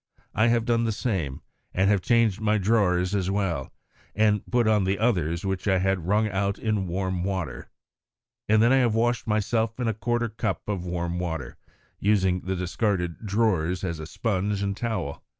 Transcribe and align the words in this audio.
I 0.33 0.47
have 0.47 0.65
done 0.65 0.83
the 0.85 0.91
same, 0.91 1.43
and 1.75 1.87
have 1.91 2.01
changed 2.01 2.41
my 2.41 2.57
drawers 2.57 3.13
as 3.13 3.29
well, 3.29 3.71
and 4.15 4.43
put 4.49 4.67
on 4.67 4.83
the 4.83 4.97
others 4.97 5.45
which 5.45 5.67
I 5.67 5.77
had 5.77 6.07
wrung 6.07 6.27
out 6.27 6.57
in 6.57 6.87
warm 6.87 7.23
water. 7.23 7.69
And 8.49 8.63
then 8.63 8.73
I 8.73 8.77
have 8.77 8.95
washed 8.95 9.27
myself 9.27 9.79
in 9.79 9.87
a 9.87 9.93
quarter 9.93 10.25
of 10.25 10.31
a 10.31 10.35
cup 10.37 10.67
of 10.67 10.83
warm 10.87 11.19
water, 11.19 11.55
using 11.99 12.39
the 12.41 12.55
discarded 12.55 13.27
drawers 13.27 13.83
as 13.83 14.01
sponge 14.09 14.63
and 14.63 14.75
towel. 14.75 15.23